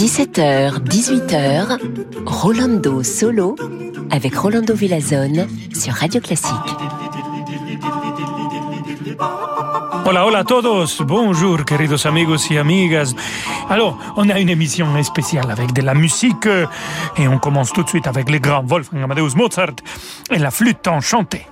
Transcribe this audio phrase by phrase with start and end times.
[0.00, 1.78] 17h, 18h,
[2.24, 3.54] Rolando Solo
[4.10, 6.54] avec Rolando Villazone sur Radio Classique.
[10.06, 11.02] Hola, hola a todos.
[11.02, 13.14] Bonjour, queridos amigos y amigas.
[13.68, 16.48] Alors, on a une émission spéciale avec de la musique
[17.18, 19.76] et on commence tout de suite avec les grands Wolfgang Amadeus Mozart
[20.30, 21.46] et la flûte enchantée.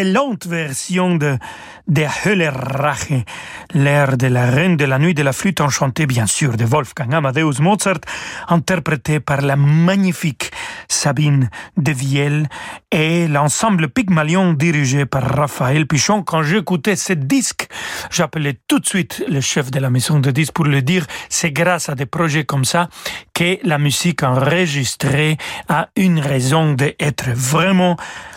[0.00, 1.38] Excellente version de
[1.86, 3.24] Der Höllerrache,
[3.74, 7.12] l'air de la Reine de la Nuit de la Flûte enchantée, bien sûr, de Wolfgang
[7.12, 8.00] Amadeus Mozart,
[8.48, 10.52] interprété par la magnifique
[10.88, 12.48] Sabine de Viel
[12.90, 16.22] et l'ensemble Pygmalion dirigé par Raphaël Pichon.
[16.22, 17.68] Quand j'écoutais ce disque,
[18.10, 21.52] j'appelais tout de suite le chef de la maison de disques pour le dire, c'est
[21.52, 22.88] grâce à des projets comme ça
[23.40, 27.96] que la musique enregistrée a une raison d'être vraiment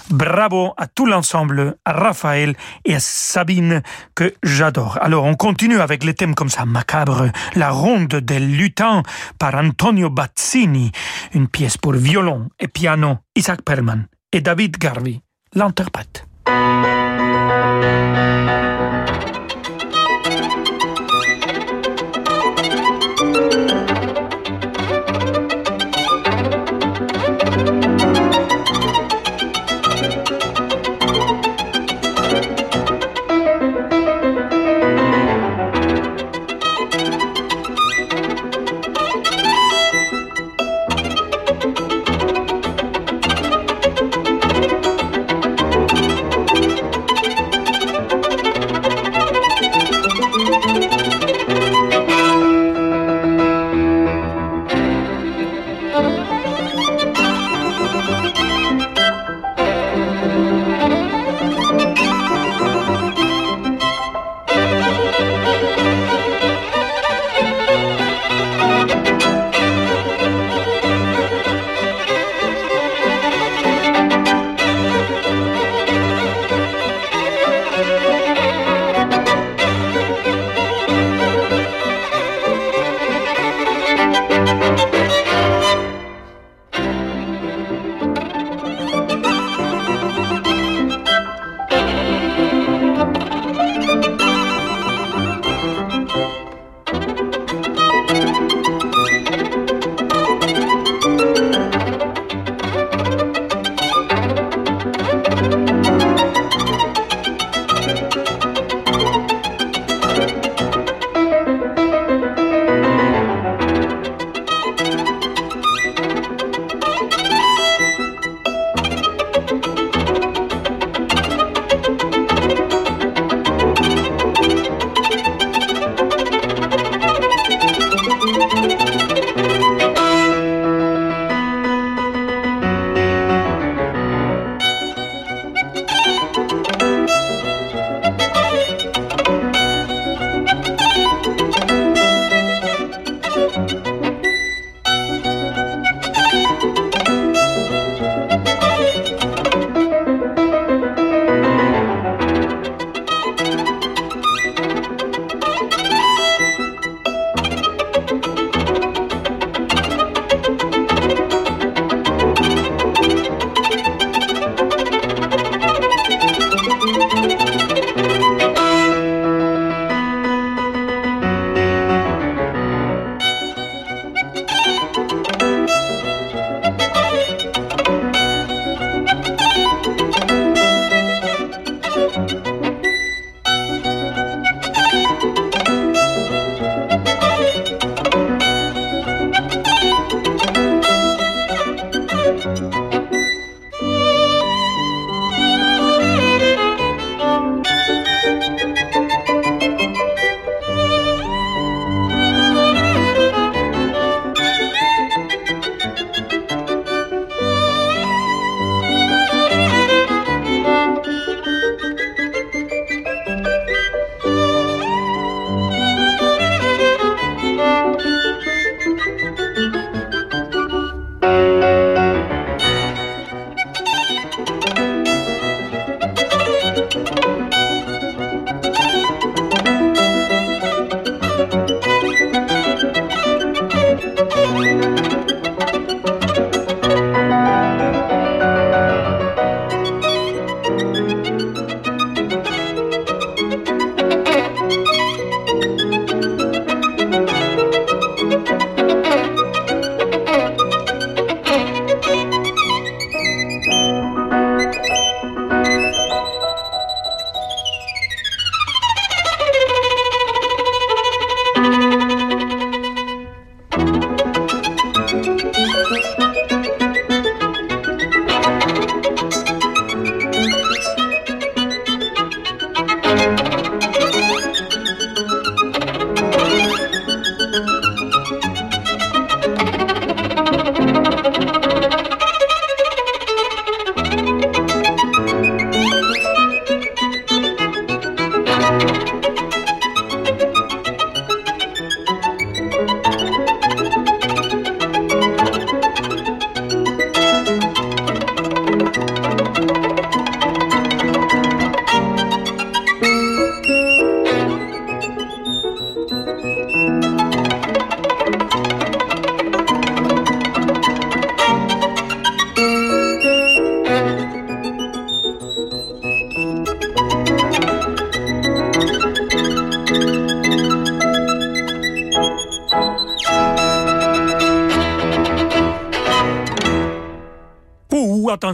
[0.10, 2.56] Bravo à tout l'ensemble, à Raphaël
[2.86, 3.82] et à Sabine
[4.16, 4.98] que j'adore.
[5.02, 9.04] Alors on continue avec les thèmes comme ça, macabre, la ronde des lutins
[9.40, 10.92] par Antonio Bazzini,
[11.34, 15.20] une pièce pour violon et piano, Isaac Perman et David Garvey
[15.54, 16.26] l'interprète.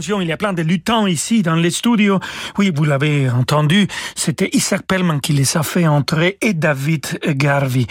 [0.02, 2.20] Il y a plein de luttants ici dans les studios.
[2.56, 7.86] Oui, vous l'avez entendu, c'était Isaac Pellman qui les a fait entrer et David Garvey.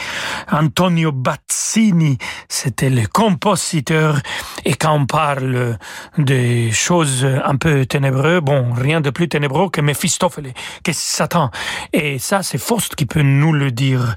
[0.51, 4.19] Antonio Bazzini, c'était le compositeur.
[4.69, 5.79] Et quand on parle
[6.19, 11.49] des choses un peu ténébreuses, bon, rien de plus ténébreux que Méphistophélès, que Satan.
[11.91, 14.13] Et ça, c'est Faust qui peut nous le dire.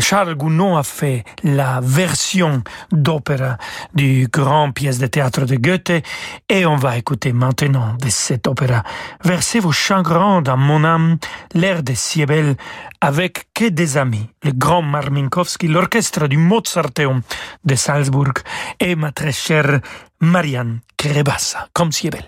[0.00, 3.58] Charles Gounod a fait la version d'opéra
[3.94, 6.02] du grand pièce de théâtre de Goethe
[6.48, 8.82] et on va écouter maintenant de cet opéra.
[9.22, 11.18] Versez vos chagrins dans mon âme,
[11.54, 12.56] l'air de Siebel
[13.00, 17.20] avec que des amis, le grand Marminkowski, l'orchestre du Mozarteum
[17.64, 18.32] de Salzbourg
[18.80, 19.75] et ma très chère
[20.20, 22.24] Marianne Krebassa, comme Siebel.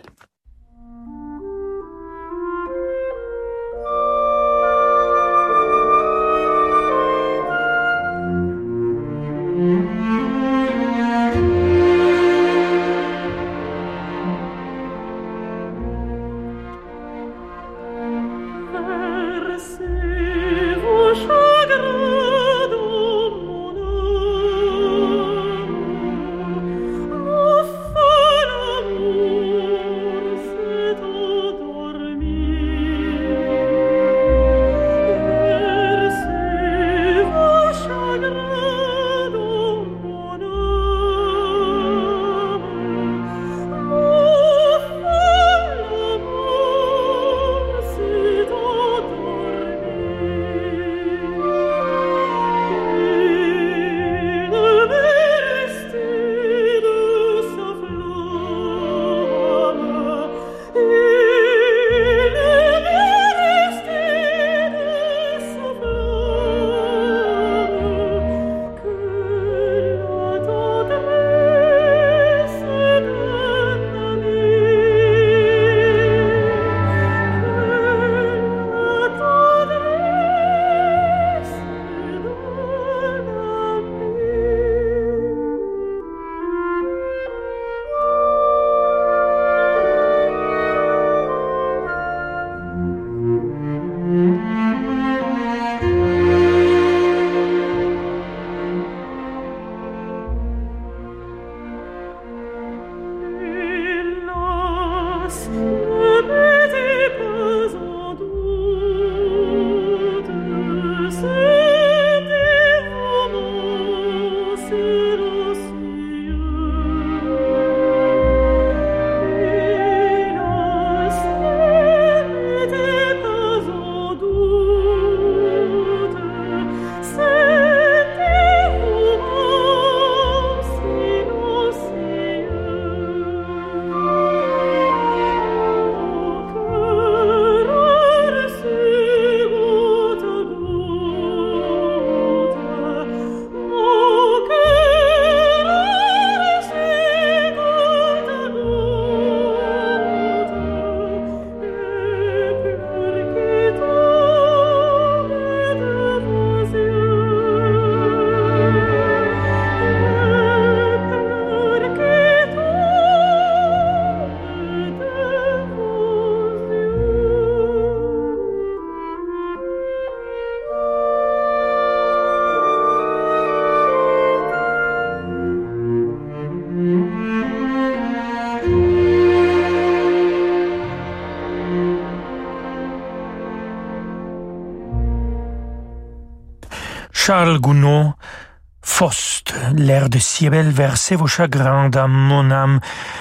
[188.83, 192.81] Faust, l'air de Siebel, versez vos chagrins dans mon âme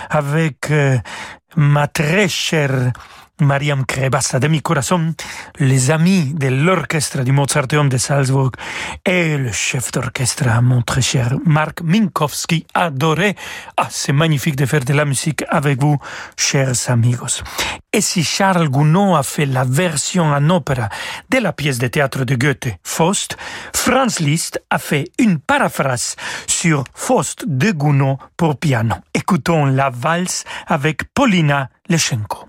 [0.10, 0.98] avec euh,
[1.56, 2.92] ma très chère
[3.40, 5.14] Mariam Crebassa de mi corazon,
[5.60, 8.52] les amis de l'orchestre du Mozarteum de Salzbourg
[9.06, 13.36] et le chef d'orchestre, mon très cher Marc Minkowski, adoré.
[13.78, 15.98] Ah, c'est magnifique de faire de la musique avec vous,
[16.36, 17.44] chers amigos.
[17.94, 20.90] Et si Charles Gounod a fait la version en opéra
[21.30, 23.38] de la pièce de théâtre de Goethe, Faust,
[23.74, 26.16] Franz Liszt a fait une paraphrase
[26.48, 28.96] sur Faust de Gounod pour piano.
[29.14, 32.48] Écoutons la valse avec Paulina Leschenko.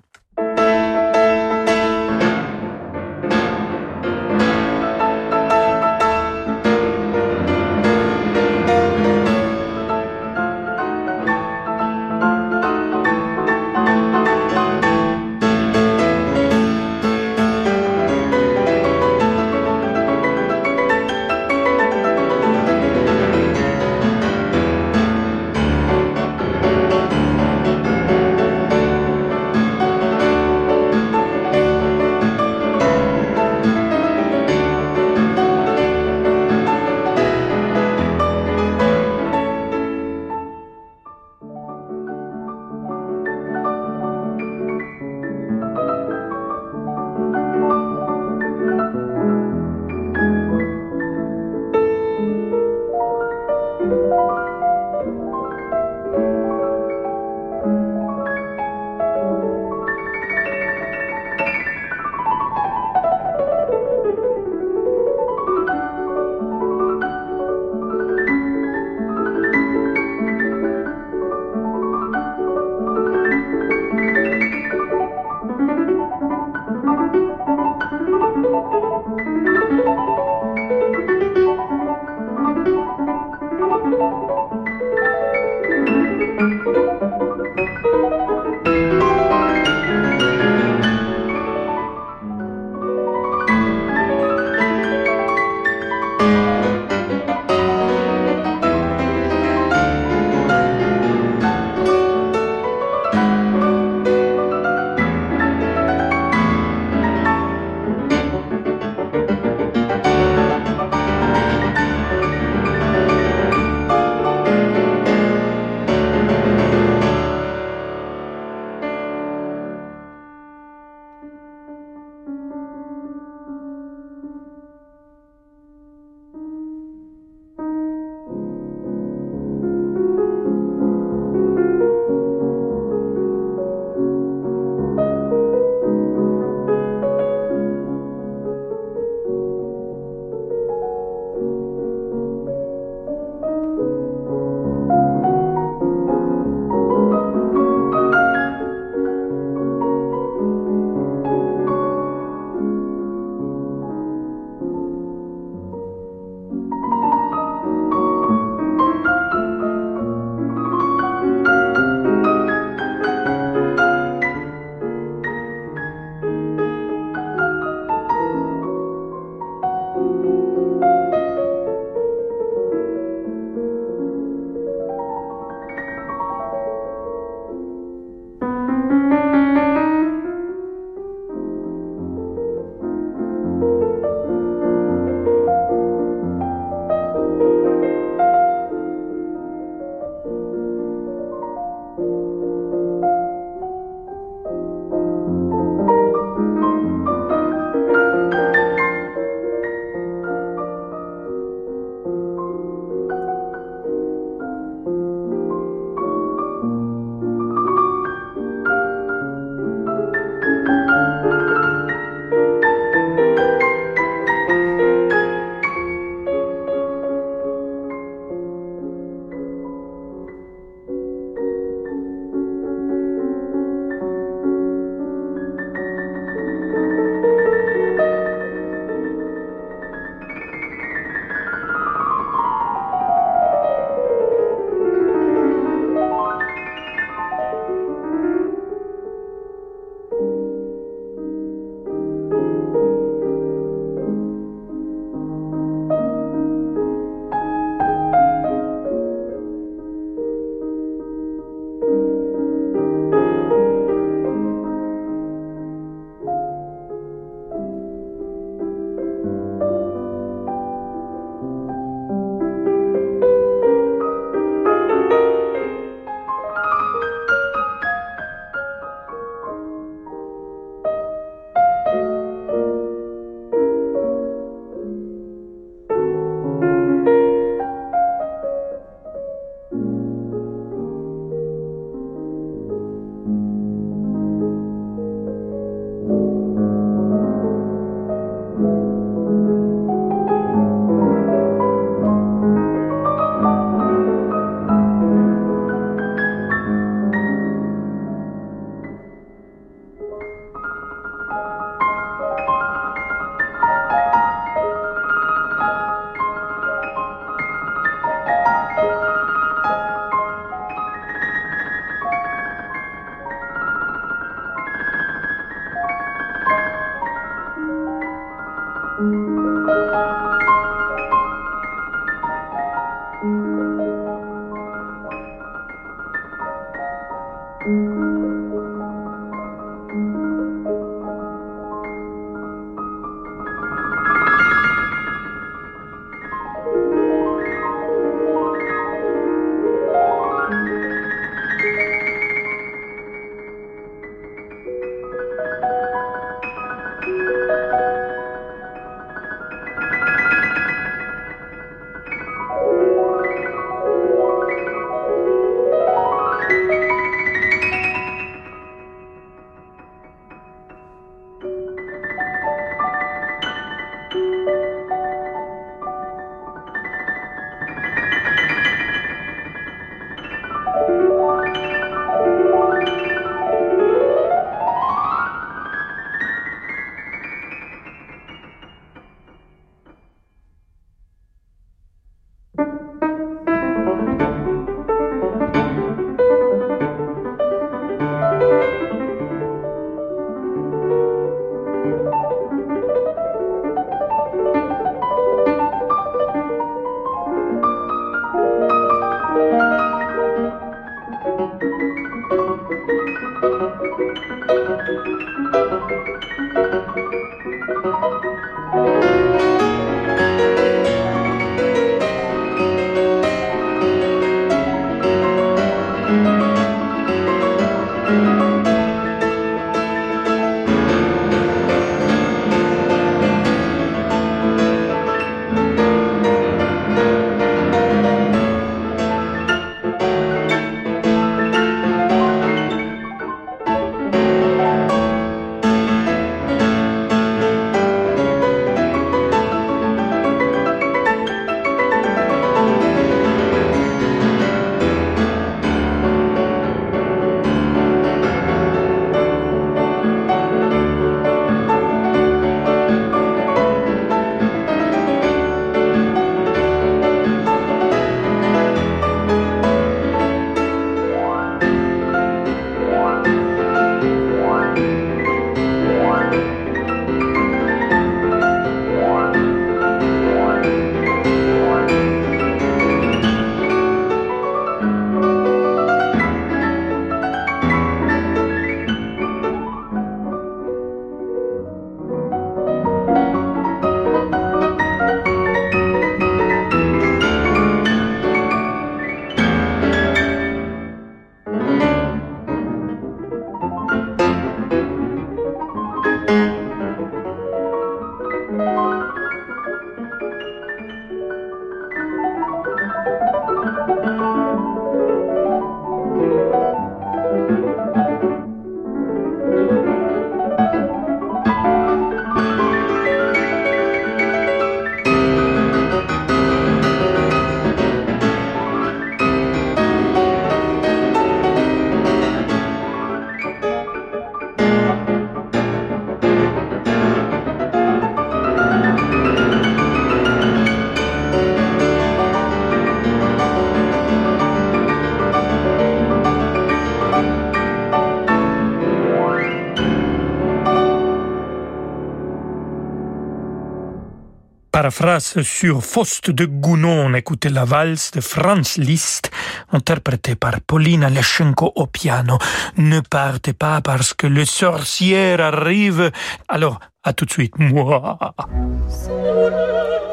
[544.88, 549.30] Paraphrase sur Faust de Gounon, écoutez la valse de Franz Liszt,
[549.70, 552.38] interprétée par Paulina Leschenko au piano.
[552.78, 556.10] Ne partez pas parce que le sorcier arrive.
[556.48, 557.58] Alors, à tout de suite.
[557.58, 558.18] Moi.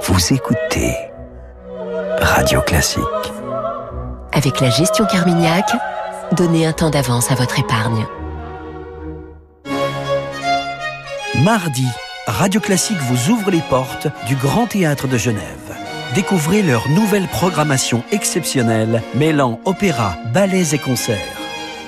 [0.01, 0.93] Vous écoutez
[2.19, 3.31] Radio Classique.
[4.33, 5.71] Avec la gestion Carmignac,
[6.33, 8.05] donnez un temps d'avance à votre épargne.
[11.43, 11.87] Mardi,
[12.27, 15.75] Radio Classique vous ouvre les portes du Grand Théâtre de Genève.
[16.15, 21.39] Découvrez leur nouvelle programmation exceptionnelle mêlant opéra, ballets et concerts.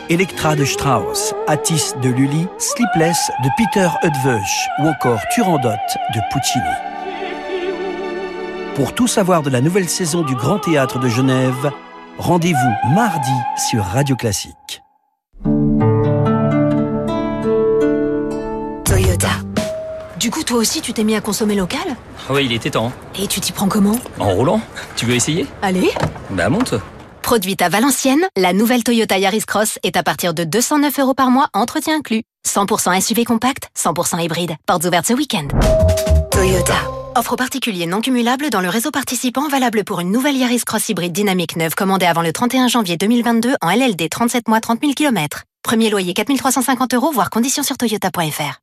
[0.10, 6.63] Electra de Strauss, Atis de Lully, Sleepless de Peter Hudvösch ou encore Turandot de Puccini.
[8.76, 11.71] Pour tout savoir de la nouvelle saison du Grand Théâtre de Genève,
[12.19, 13.34] rendez-vous mardi
[13.69, 14.84] sur Radio Classique.
[20.19, 21.82] Du coup, toi aussi, tu t'es mis à consommer local
[22.32, 22.91] Oui, il était temps.
[23.19, 24.62] Et tu t'y prends comment En roulant
[24.95, 25.91] Tu veux essayer Allez
[26.32, 26.73] Bah monte
[27.21, 31.30] Produite à Valenciennes, la nouvelle Toyota Yaris Cross est à partir de 209 euros par
[31.30, 32.23] mois, entretien inclus.
[32.47, 34.56] 100% SUV compact, 100% hybride.
[34.65, 35.47] Portes ouvertes ce week-end.
[36.32, 36.75] Toyota.
[37.15, 41.13] Offre particulier non cumulable dans le réseau participant valable pour une nouvelle Yaris Cross hybride
[41.13, 45.43] dynamique neuve commandée avant le 31 janvier 2022 en LLD 37 mois 30 000 km.
[45.63, 48.62] Premier loyer 4350 euros, voire conditions sur toyota.fr.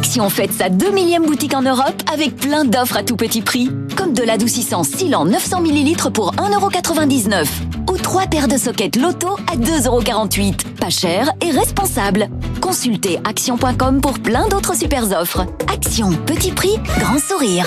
[0.00, 3.68] Action fête sa 2 millième boutique en Europe avec plein d'offres à tout petit prix.
[3.98, 7.44] Comme de l'adoucissant Silan 900 ml pour 1,99€
[7.86, 10.74] ou 3 paires de sockets Loto à 2,48€.
[10.80, 12.30] Pas cher et responsable.
[12.62, 15.44] Consultez action.com pour plein d'autres super offres.
[15.70, 17.66] Action, petit prix, grand sourire.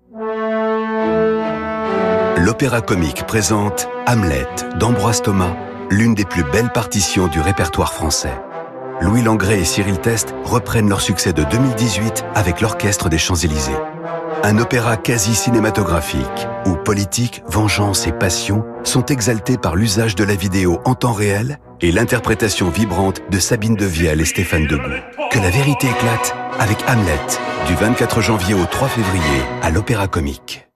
[2.43, 4.47] L'Opéra Comique présente Hamlet
[4.79, 5.55] d'Ambroise Thomas,
[5.91, 8.33] l'une des plus belles partitions du répertoire français.
[8.99, 13.77] Louis Langrée et Cyril Test reprennent leur succès de 2018 avec l'Orchestre des Champs-Élysées.
[14.41, 20.33] Un opéra quasi cinématographique où politique, vengeance et passion sont exaltés par l'usage de la
[20.33, 25.03] vidéo en temps réel et l'interprétation vibrante de Sabine Devielle et Stéphane Degout.
[25.29, 27.19] Que la vérité éclate avec Hamlet
[27.67, 30.67] du 24 janvier au 3 février à l'Opéra Comique.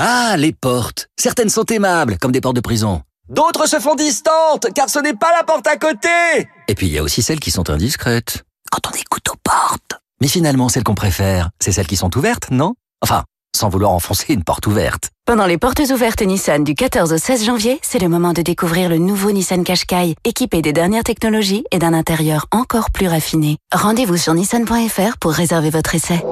[0.00, 1.08] Ah, les portes.
[1.16, 3.02] Certaines sont aimables, comme des portes de prison.
[3.28, 6.92] D'autres se font distantes, car ce n'est pas la porte à côté Et puis il
[6.92, 8.44] y a aussi celles qui sont indiscrètes.
[8.70, 9.98] Quand on écoute aux portes.
[10.20, 12.74] Mais finalement, celles qu'on préfère, c'est celles qui sont ouvertes, non?
[13.02, 13.24] Enfin,
[13.56, 15.10] sans vouloir enfoncer une porte ouverte.
[15.26, 18.88] Pendant les portes ouvertes Nissan du 14 au 16 janvier, c'est le moment de découvrir
[18.88, 23.58] le nouveau Nissan Qashqai, équipé des dernières technologies et d'un intérieur encore plus raffiné.
[23.72, 26.24] Rendez-vous sur nissan.fr pour réserver votre essai.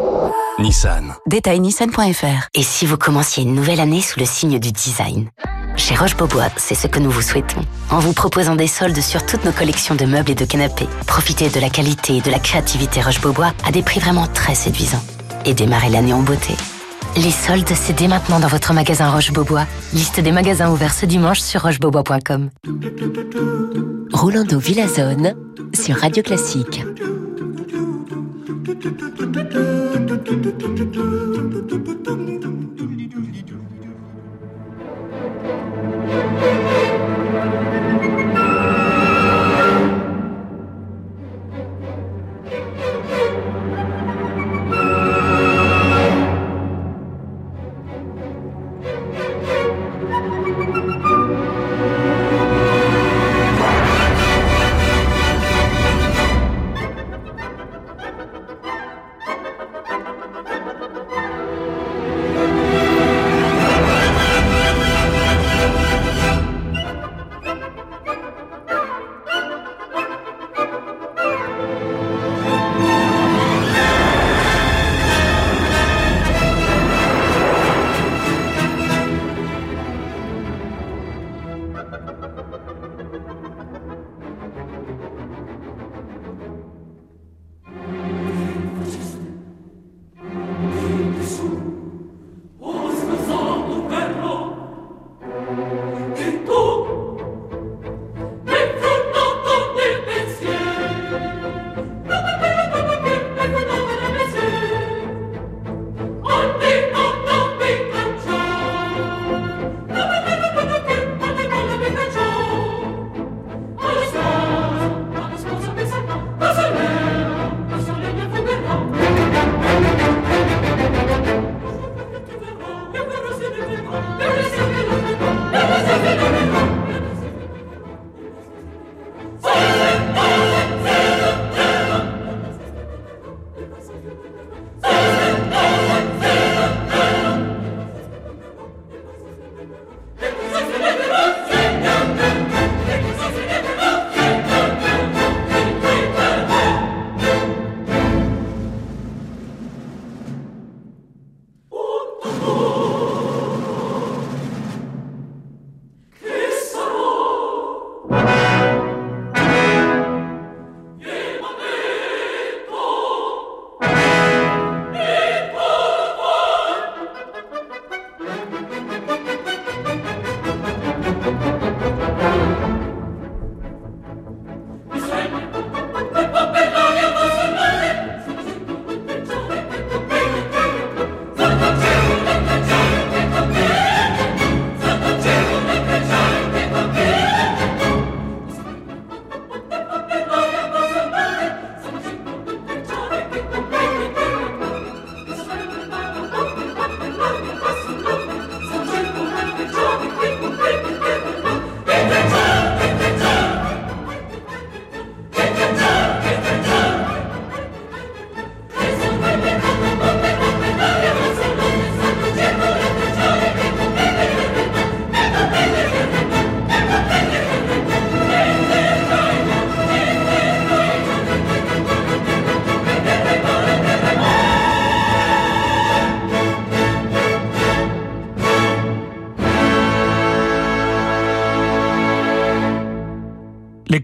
[0.58, 1.14] Nissan.
[1.26, 2.48] Détail nissan.fr.
[2.54, 5.28] Et si vous commenciez une nouvelle année sous le signe du design?
[5.76, 7.60] Chez Roche-Beaubois, c'est ce que nous vous souhaitons.
[7.90, 11.50] En vous proposant des soldes sur toutes nos collections de meubles et de canapés, profitez
[11.50, 15.04] de la qualité et de la créativité Roche-Beaubois à des prix vraiment très séduisants.
[15.44, 16.54] Et démarrez l'année en beauté.
[17.16, 19.66] Les soldes, c'est dès maintenant dans votre magasin Roche-Beaubois.
[19.94, 22.50] Liste des magasins ouverts ce dimanche sur rochebeaubois.com.
[24.12, 25.34] Rolando Villazone
[25.72, 26.82] sur Radio Classique.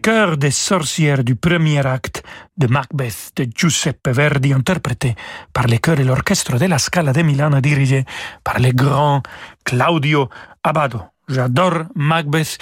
[0.02, 2.24] Chœurs des sorcières du premier acte
[2.56, 5.14] de Macbeth de Giuseppe Verdi, interprété
[5.52, 8.04] par les chœurs et l'orchestre de la Scala de Milano, dirigé
[8.42, 9.22] par le grand
[9.64, 10.28] Claudio
[10.64, 11.02] Abbado.
[11.28, 12.58] J'adore Macbeth.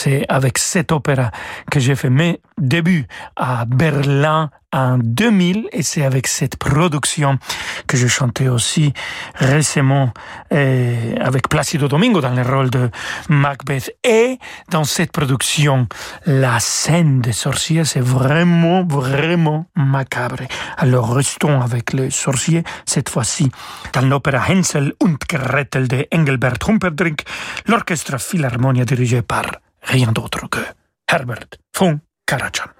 [0.00, 1.32] C'est avec cette opéra
[1.72, 7.36] que j'ai fait mes débuts à Berlin en 2000 et c'est avec cette production
[7.88, 8.92] que je chantais aussi
[9.34, 10.12] récemment
[10.52, 12.90] euh, avec Placido Domingo dans le rôle de
[13.28, 13.92] Macbeth.
[14.04, 14.38] Et
[14.70, 15.88] dans cette production
[16.26, 20.44] la scène des sorciers c'est vraiment vraiment macabre.
[20.76, 23.50] Alors restons avec les sorciers cette fois-ci
[23.94, 27.24] dans l'opéra Hänsel und Gretel de Engelbert Humperdinck
[27.66, 29.42] l'orchestre Philharmonia dirigé par
[29.88, 30.60] rien d'autre que
[31.10, 32.70] Herbert von Karajan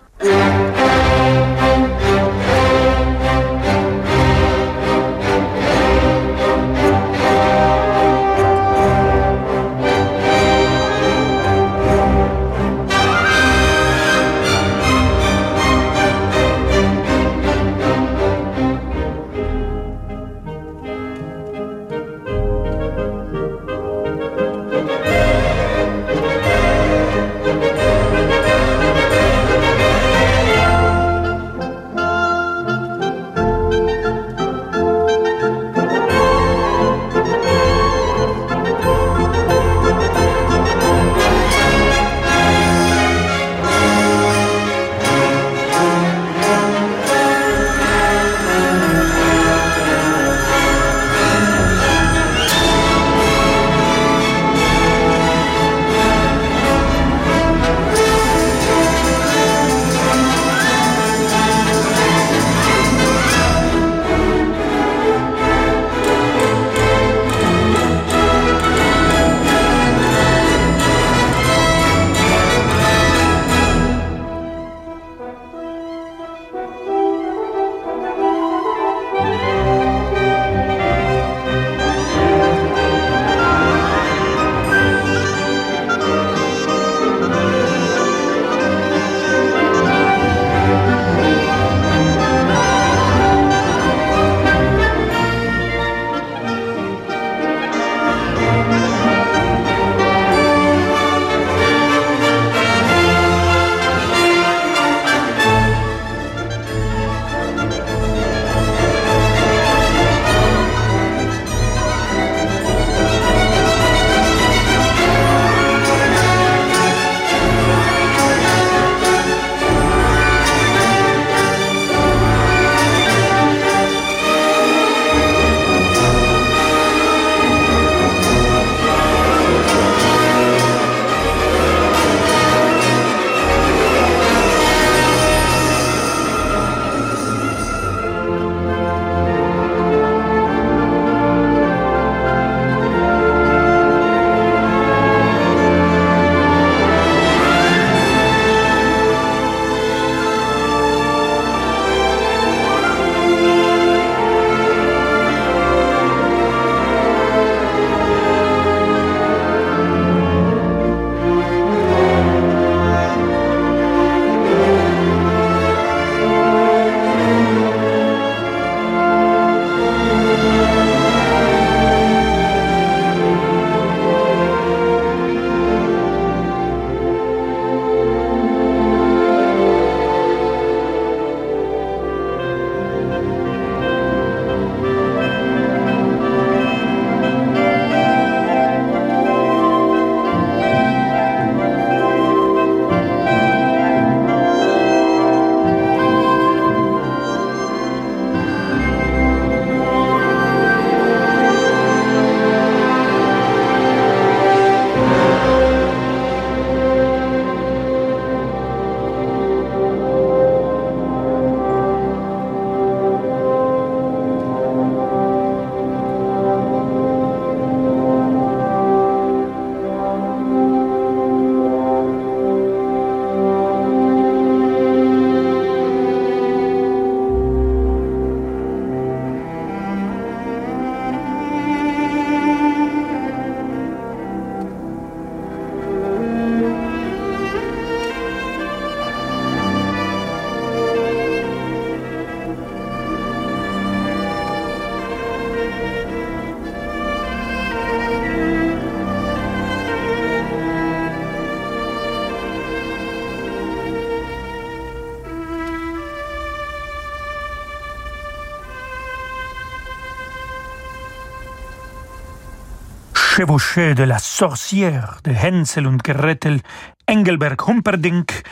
[263.39, 266.61] chevauché de la sorcière de Hänsel und Gretel,
[267.07, 268.43] Engelberg Humperdinck,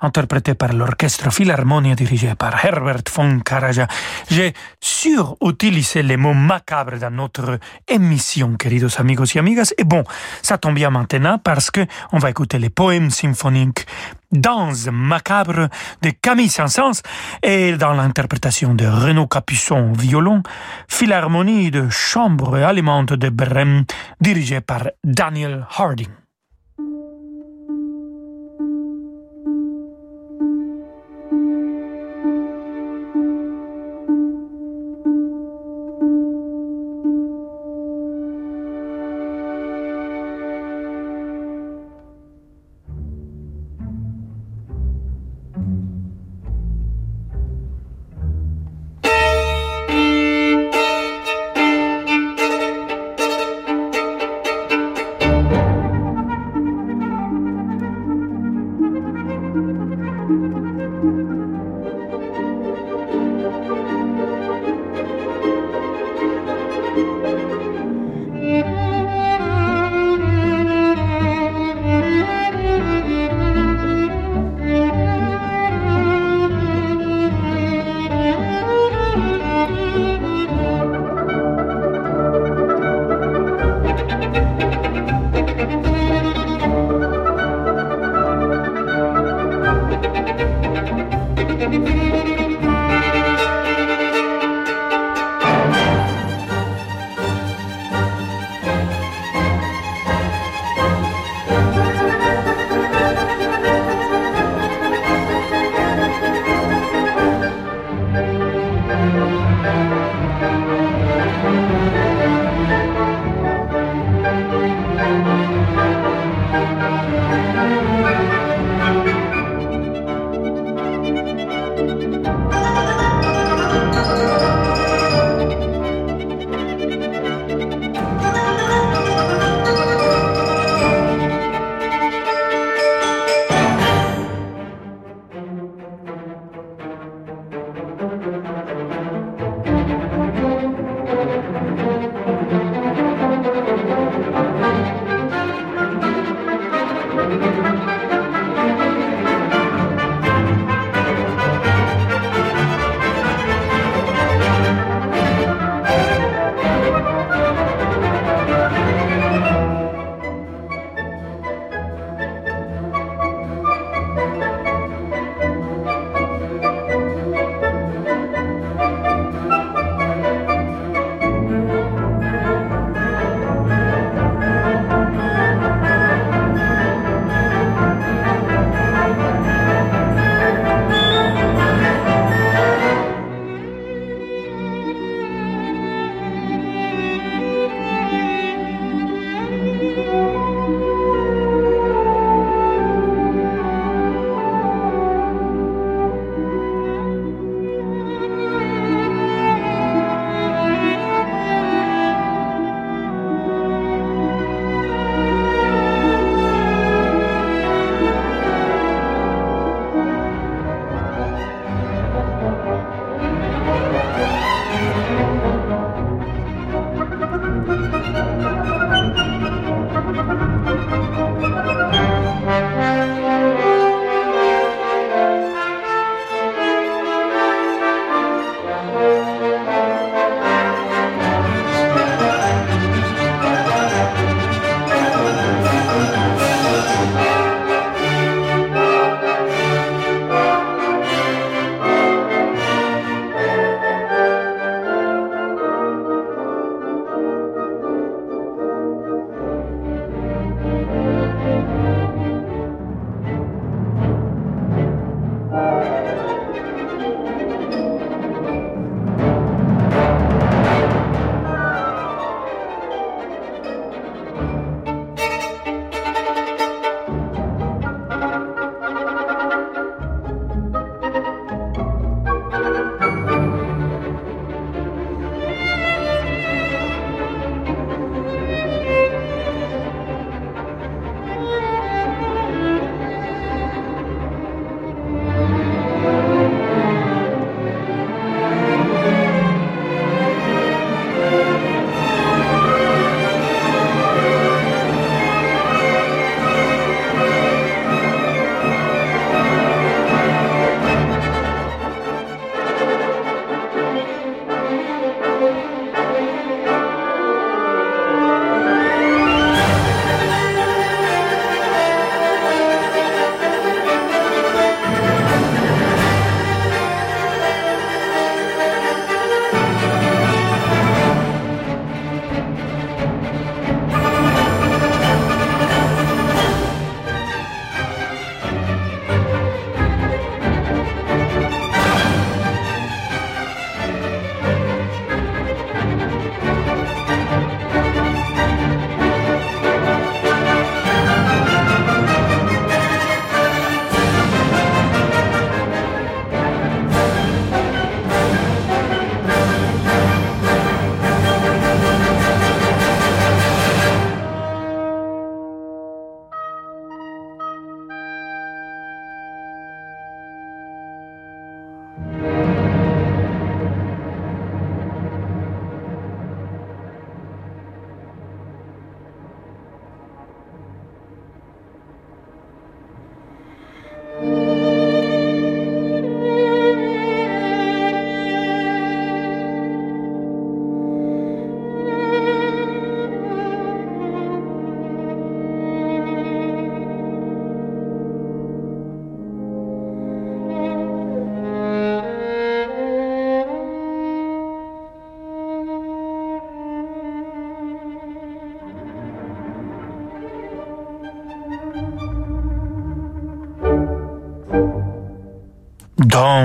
[0.00, 3.86] interprété par l'Orchestre Philharmonia dirigé par Herbert von Karajan.
[4.30, 4.54] J'ai
[5.00, 9.72] surutilisé les mots macabres dans notre émission, queridos amigos y amigas.
[9.78, 10.04] Et bon,
[10.42, 13.86] ça tombe bien maintenant parce que on va écouter les poèmes symphoniques
[14.30, 15.68] Danse macabre
[16.02, 17.00] de Camille Saint-Saëns
[17.42, 20.42] et dans l'interprétation de Renaud Capuçon au violon,
[20.86, 23.84] Philharmonie de chambre allemande de Brême
[24.20, 26.19] dirigée par Daniel Harding.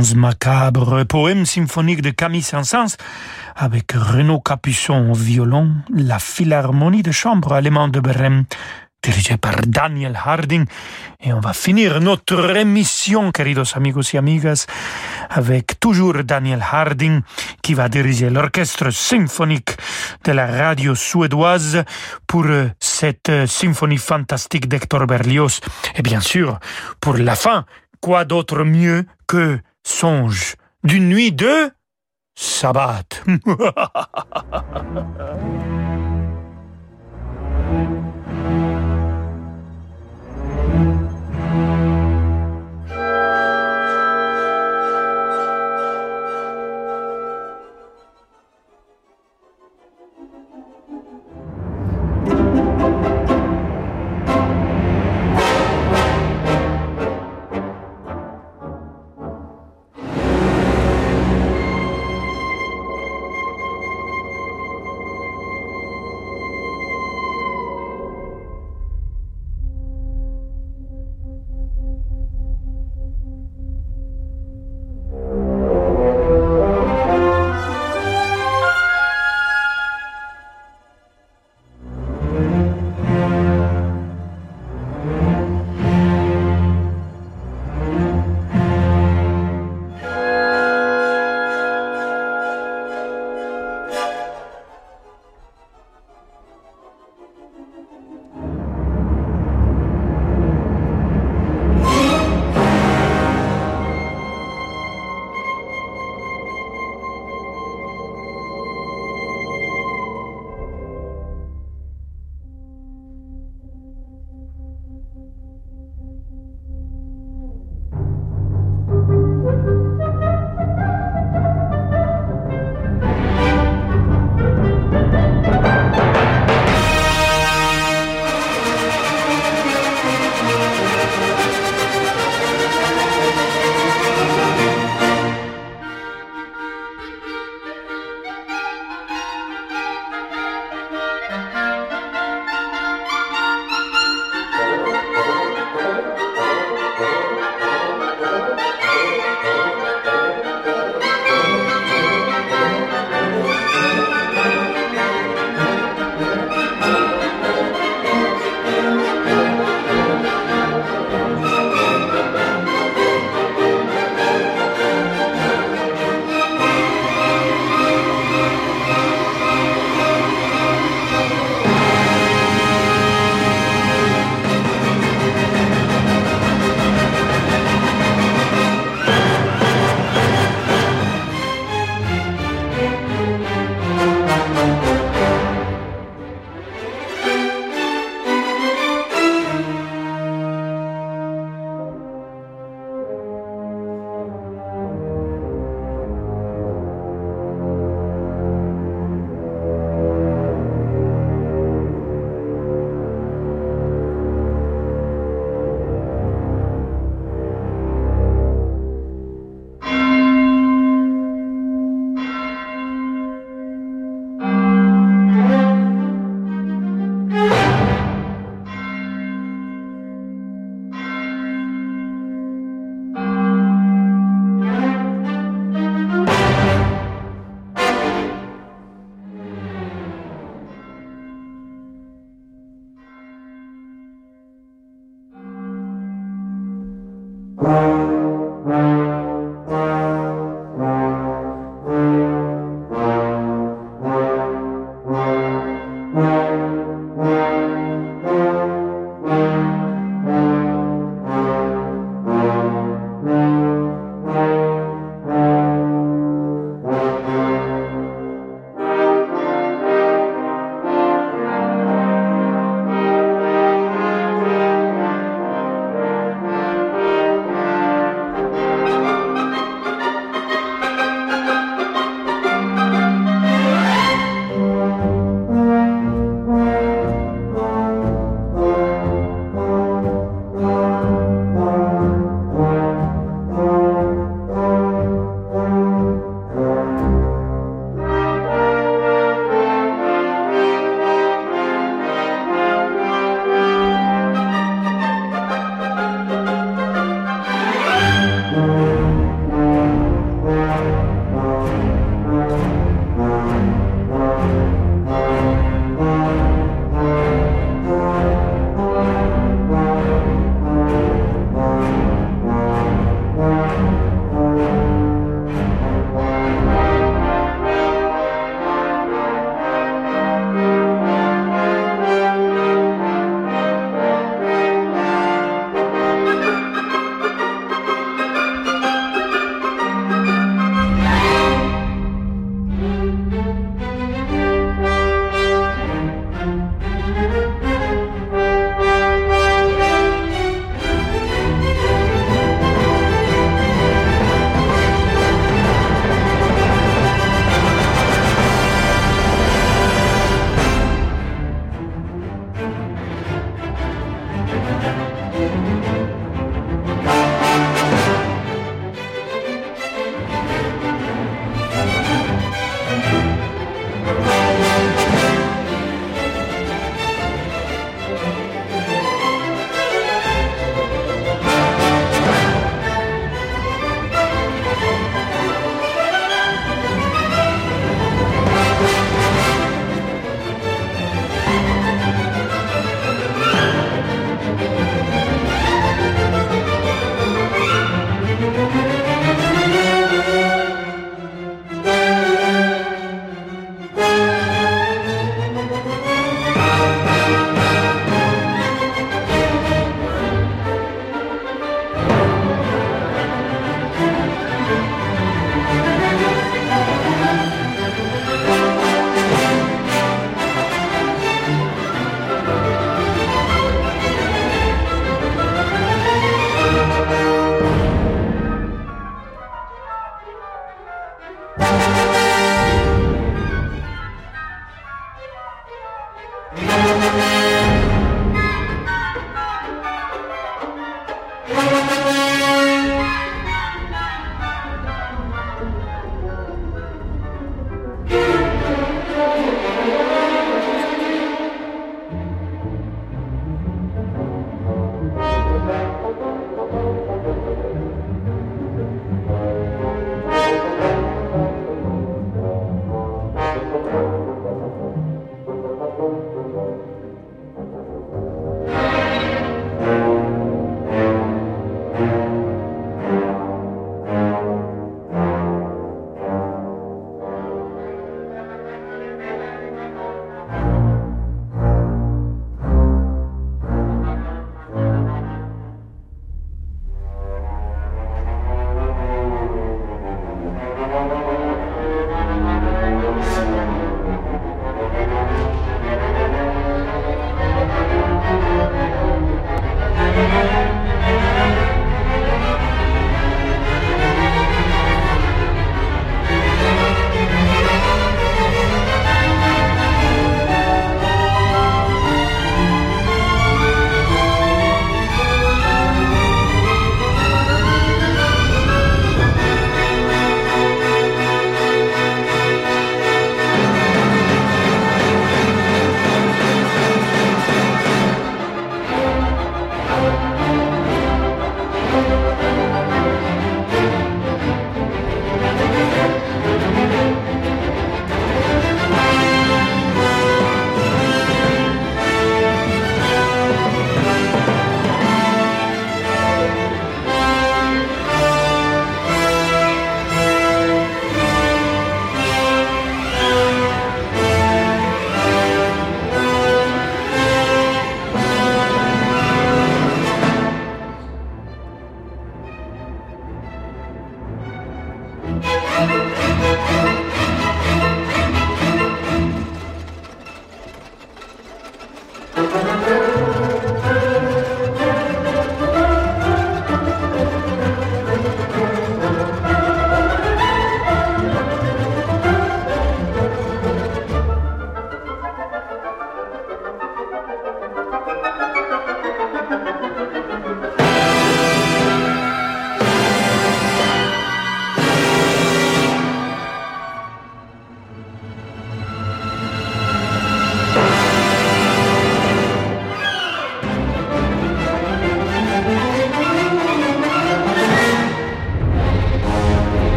[0.00, 2.96] Danse macabre, poème symphonique de Camille Saint-Saëns
[3.54, 8.44] avec Renaud Capuçon au violon, la Philharmonie de chambre allemande de Brême,
[9.02, 10.64] dirigée par Daniel Harding.
[11.20, 14.64] Et on va finir notre émission, queridos amigos y amigas,
[15.28, 17.20] avec toujours Daniel Harding
[17.62, 19.76] qui va diriger l'orchestre symphonique
[20.24, 21.84] de la radio suédoise
[22.26, 22.46] pour
[22.78, 25.60] cette symphonie fantastique d'Hector Berlioz.
[25.94, 26.58] Et bien sûr,
[27.02, 27.66] pour la fin,
[28.00, 31.70] quoi d'autre mieux que songe d'une nuit de
[32.34, 33.04] sabbat.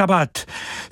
[0.00, 0.46] sabbat,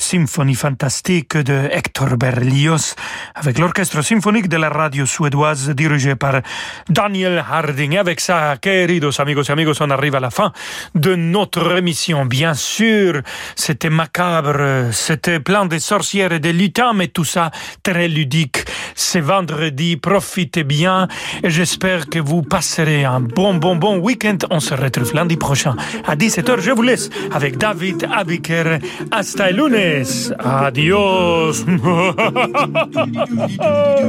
[0.09, 2.95] symphonie fantastique de Hector Berlioz,
[3.35, 6.41] avec l'orchestre symphonique de la radio suédoise dirigé par
[6.89, 7.99] Daniel Harding.
[7.99, 10.51] Avec ça, queridos amigos et amigos, on arrive à la fin
[10.95, 12.25] de notre émission.
[12.25, 13.21] Bien sûr,
[13.55, 17.51] c'était macabre, c'était plein de sorcières et de lutins, mais tout ça
[17.83, 18.65] très ludique.
[18.95, 21.07] C'est vendredi, profitez bien
[21.43, 24.39] et j'espère que vous passerez un bon, bon, bon week-end.
[24.49, 26.61] On se retrouve lundi prochain à 17h.
[26.61, 28.79] Je vous laisse avec David Abiker.
[29.11, 29.98] Hasta el lunes.
[29.99, 30.33] tardes.
[30.39, 31.65] Adiós.